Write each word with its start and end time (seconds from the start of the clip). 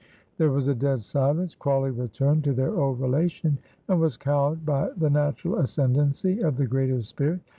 There 0.39 0.49
was 0.49 0.67
a 0.67 0.73
dead 0.73 1.01
silence! 1.03 1.53
Crawley 1.53 1.91
returned 1.91 2.43
to 2.45 2.53
their 2.53 2.73
old 2.75 2.99
relation, 2.99 3.59
and 3.87 3.99
was 4.01 4.17
cowed 4.17 4.65
by 4.65 4.89
the 4.97 5.11
natural 5.11 5.57
ascendency 5.59 6.39
of 6.41 6.57
the 6.57 6.65
greater 6.65 7.03
spirit. 7.03 7.39